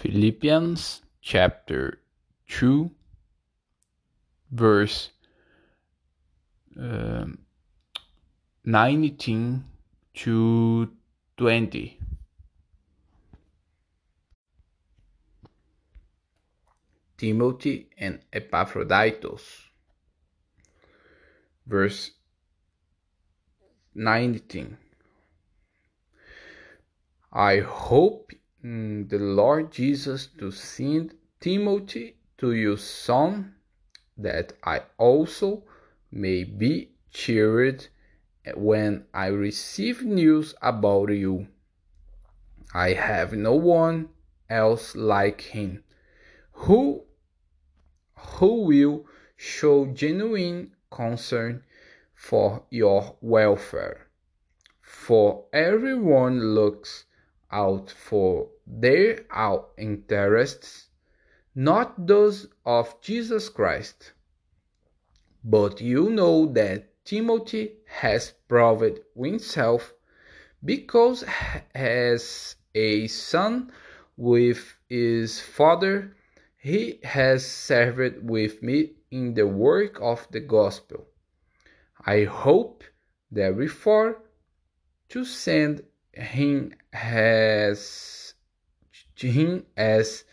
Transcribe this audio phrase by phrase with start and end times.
[0.00, 2.00] Philippians chapter
[2.48, 2.90] 2,
[4.50, 5.10] verse
[6.78, 7.36] um,
[8.64, 9.62] 19
[10.14, 10.90] to
[11.36, 11.98] 20.
[17.18, 19.42] Timothy and Epaphroditus.
[21.66, 22.12] Verse
[23.94, 24.78] 19.
[27.34, 28.32] I hope
[28.64, 33.54] Mm, the Lord Jesus to send Timothy to you soon,
[34.18, 35.64] that I also
[36.10, 37.86] may be cheered
[38.54, 41.48] when I receive news about you.
[42.74, 44.10] I have no one
[44.50, 45.82] else like him
[46.52, 47.04] who
[48.14, 49.06] who will
[49.36, 51.64] show genuine concern
[52.14, 54.08] for your welfare.
[54.82, 57.06] For everyone looks
[57.52, 60.88] out for their own interests,
[61.54, 64.12] not those of Jesus Christ.
[65.42, 69.92] But you know that Timothy has proved himself
[70.64, 71.24] because
[71.74, 73.72] as a son
[74.16, 76.14] with his father,
[76.58, 81.06] he has served with me in the work of the gospel.
[82.04, 82.84] I hope,
[83.30, 84.22] therefore,
[85.08, 85.82] to send
[86.20, 88.34] him as
[89.16, 90.24] him as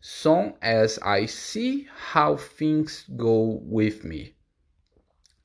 [0.00, 4.34] soon as I see how things go with me.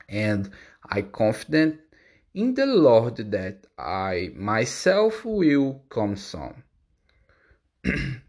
[0.08, 0.50] And
[0.84, 1.80] I confident
[2.34, 6.62] in the Lord that I myself will come soon.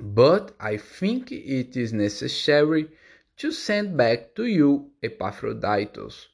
[0.00, 2.88] but I think it is necessary
[3.36, 6.28] to send back to you Epaphroditus,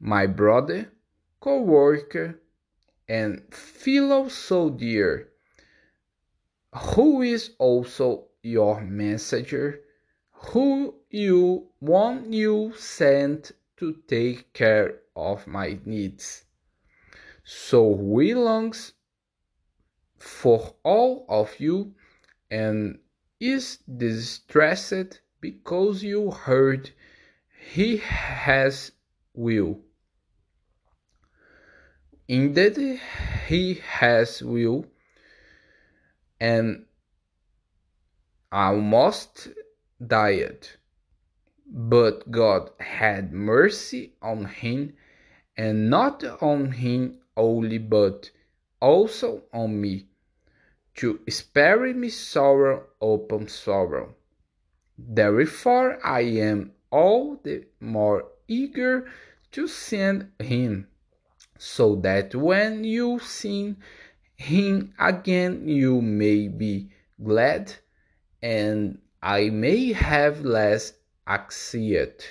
[0.00, 0.92] my brother,
[1.40, 2.40] co-worker,
[3.08, 5.28] and fellow soldier,
[6.72, 9.80] who is also your messenger,
[10.32, 16.44] who you want you sent to take care of my needs.
[17.44, 18.92] So we longs
[20.18, 21.94] for all of you
[22.50, 22.98] and
[23.38, 26.90] is distressed because you heard
[27.66, 28.92] he has
[29.34, 29.83] will.
[32.26, 33.00] Indeed,
[33.46, 34.86] he has will,
[36.40, 36.86] and
[38.50, 39.48] almost
[40.04, 40.66] died.
[41.66, 44.96] But God had mercy on him,
[45.56, 48.30] and not on him only, but
[48.80, 50.06] also on me,
[50.96, 54.14] to spare me sorrow upon sorrow.
[54.96, 59.10] Therefore, I am all the more eager
[59.52, 60.88] to send him
[61.58, 63.76] so that when you see
[64.36, 66.90] him again you may be
[67.22, 67.72] glad
[68.42, 70.92] and I may have less
[71.26, 72.26] anxiety.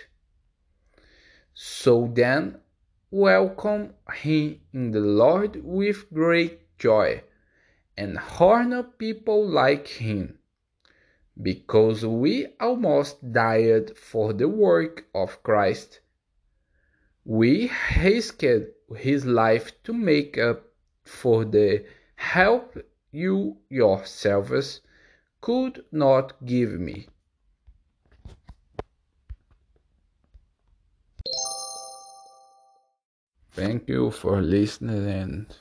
[1.56, 2.60] So then,
[3.10, 7.24] welcome him in the Lord with great joy,
[7.98, 10.38] and honor people like him,
[11.42, 16.00] because we almost died for the work of Christ.
[17.26, 17.72] We
[18.04, 18.44] risked
[18.94, 20.64] his life to make up
[21.04, 22.78] for the help
[23.12, 24.81] you yourselves
[25.42, 27.08] could not give me.
[33.52, 35.56] Thank you for listening and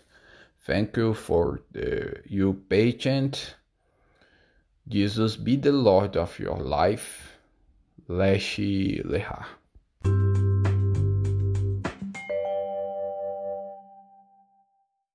[0.64, 3.56] thank you for the, you patient.
[4.88, 7.36] Jesus be the Lord of your life.
[8.08, 9.44] Leshi Leha.